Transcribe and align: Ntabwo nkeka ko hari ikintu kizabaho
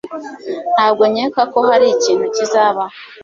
Ntabwo 0.73 1.03
nkeka 1.11 1.41
ko 1.51 1.59
hari 1.69 1.85
ikintu 1.95 2.25
kizabaho 2.35 2.95